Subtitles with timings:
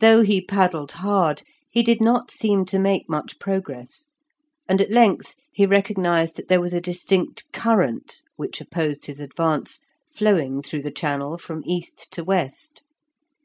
[0.00, 4.08] Though he paddled hard he did not seem to make much progress,
[4.68, 9.78] and at length he recognised that there was a distinct current, which opposed his advance,
[10.12, 12.82] flowing through the channel from east to west.